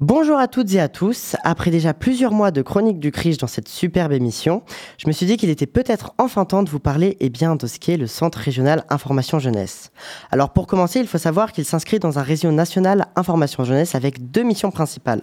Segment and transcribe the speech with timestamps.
[0.00, 1.36] Bonjour à toutes et à tous.
[1.44, 4.62] Après déjà plusieurs mois de chronique du CRIJ dans cette superbe émission,
[4.96, 7.66] je me suis dit qu'il était peut-être enfin temps de vous parler eh bien, de
[7.66, 9.92] ce qu'est le Centre régional Information Jeunesse.
[10.30, 14.30] Alors pour commencer, il faut savoir qu'il s'inscrit dans un réseau national Information Jeunesse avec
[14.30, 15.20] deux missions principales.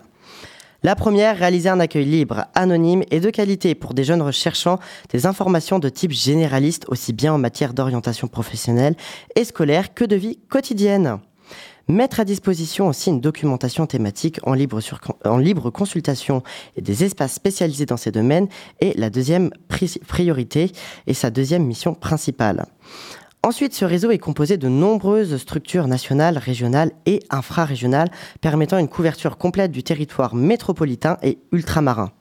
[0.83, 4.77] La première, réaliser un accueil libre, anonyme et de qualité pour des jeunes recherchant
[5.09, 8.95] des informations de type généraliste aussi bien en matière d'orientation professionnelle
[9.35, 11.17] et scolaire que de vie quotidienne.
[11.89, 16.43] Mettre à disposition aussi une documentation thématique en libre, consultation
[16.75, 18.49] et des espaces spécialisés dans ces domaines
[18.81, 19.51] est la deuxième
[20.05, 20.73] priorité
[21.07, 22.65] et sa deuxième mission principale.
[23.41, 28.09] Ensuite, ce réseau est composé de nombreuses structures nationales, régionales et infrarégionales
[28.41, 32.11] permettant une couverture complète du territoire métropolitain et ultramarin.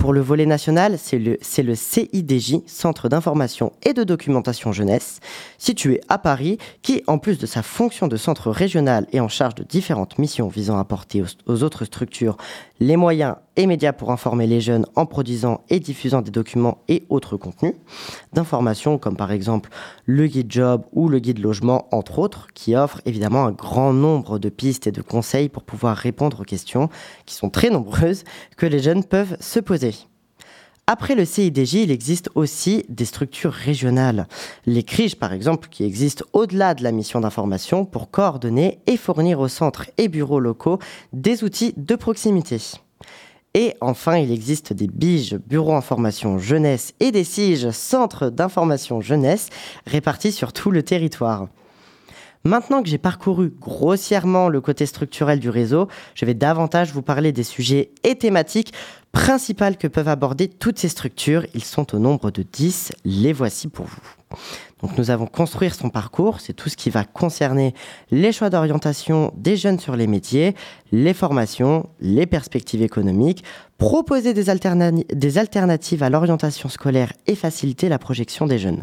[0.00, 5.20] Pour le volet national, c'est le, CIDJ, Centre d'information et de documentation jeunesse,
[5.58, 9.56] situé à Paris, qui, en plus de sa fonction de centre régional et en charge
[9.56, 12.38] de différentes missions visant à apporter aux, autres structures
[12.80, 17.04] les moyens et médias pour informer les jeunes en produisant et diffusant des documents et
[17.08, 17.74] autres contenus
[18.32, 19.70] d'information, comme par exemple
[20.06, 24.38] le guide job ou le guide logement, entre autres, qui offre évidemment un grand nombre
[24.38, 26.88] de pistes et de conseils pour pouvoir répondre aux questions,
[27.26, 28.24] qui sont très nombreuses,
[28.56, 29.94] que les jeunes peuvent se poser.
[30.92, 34.26] Après le CIDJ, il existe aussi des structures régionales.
[34.66, 39.38] Les CRIJ, par exemple, qui existent au-delà de la mission d'information pour coordonner et fournir
[39.38, 40.80] aux centres et bureaux locaux
[41.12, 42.58] des outils de proximité.
[43.54, 49.48] Et enfin, il existe des BIGE, Bureaux Information Jeunesse, et des SIGE, Centres d'information jeunesse,
[49.86, 51.48] répartis sur tout le territoire.
[52.44, 57.32] Maintenant que j'ai parcouru grossièrement le côté structurel du réseau, je vais davantage vous parler
[57.32, 58.72] des sujets et thématiques
[59.12, 61.44] principales que peuvent aborder toutes ces structures.
[61.52, 62.92] Ils sont au nombre de 10.
[63.04, 64.38] Les voici pour vous.
[64.82, 67.74] Donc nous avons construire son parcours, c'est tout ce qui va concerner
[68.10, 70.54] les choix d'orientation des jeunes sur les métiers,
[70.90, 73.44] les formations, les perspectives économiques,
[73.76, 78.82] proposer des, des alternatives à l'orientation scolaire et faciliter la projection des jeunes.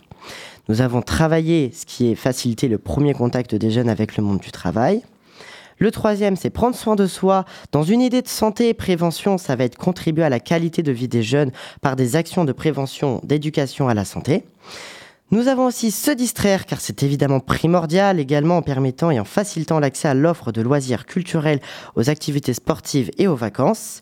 [0.70, 4.40] Nous avons travaillé ce qui est faciliter le premier contact des jeunes avec le monde
[4.40, 5.02] du travail.
[5.80, 7.46] Le troisième, c'est prendre soin de soi.
[7.72, 10.92] Dans une idée de santé et prévention, ça va être contribuer à la qualité de
[10.92, 11.52] vie des jeunes
[11.82, 14.44] par des actions de prévention, d'éducation à la santé.
[15.30, 19.78] Nous avons aussi se distraire car c'est évidemment primordial également en permettant et en facilitant
[19.78, 21.60] l'accès à l'offre de loisirs culturels,
[21.96, 24.02] aux activités sportives et aux vacances.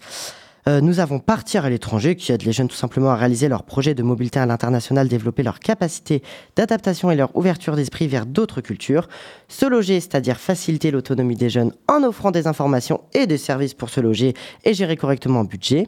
[0.67, 3.63] Euh, nous avons Partir à l'étranger qui aide les jeunes tout simplement à réaliser leurs
[3.63, 6.21] projets de mobilité à l'international, développer leur capacité
[6.55, 9.07] d'adaptation et leur ouverture d'esprit vers d'autres cultures.
[9.47, 13.89] Se loger, c'est-à-dire faciliter l'autonomie des jeunes en offrant des informations et des services pour
[13.89, 15.87] se loger et gérer correctement un budget.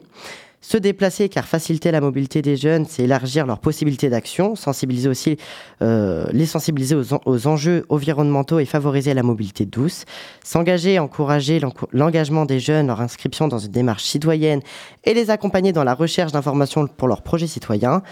[0.60, 5.36] Se déplacer, car faciliter la mobilité des jeunes, c'est élargir leurs possibilités d'action, sensibiliser aussi,
[5.82, 10.04] euh, les sensibiliser aux, enjeux environnementaux et favoriser la mobilité douce.
[10.42, 11.60] S'engager, encourager
[11.92, 14.60] l'engagement des jeunes, leur inscription dans une démarche citoyenne
[15.04, 18.02] et les accompagner dans la recherche d'informations pour leurs projets citoyens.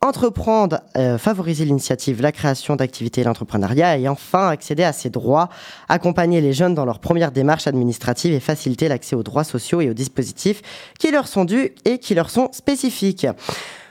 [0.00, 5.48] Entreprendre, euh, favoriser l'initiative, la création d'activités et l'entrepreneuriat et enfin accéder à ses droits,
[5.88, 9.90] accompagner les jeunes dans leur première démarche administrative et faciliter l'accès aux droits sociaux et
[9.90, 10.62] aux dispositifs
[11.00, 13.26] qui leur sont dus et qui leur sont spécifiques.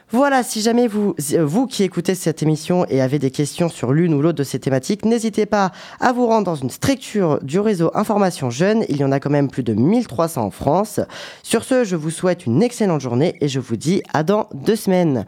[0.10, 3.92] Voilà, si jamais vous, euh, vous qui écoutez cette émission et avez des questions sur
[3.92, 7.60] l'une ou l'autre de ces thématiques, n'hésitez pas à vous rendre dans une structure du
[7.60, 8.86] réseau Information Jeune.
[8.88, 11.02] Il y en a quand même plus de 1300 en France.
[11.44, 14.78] Sur ce, je vous souhaite une excellente journée et je vous dis à dans deux
[14.78, 15.26] semaines.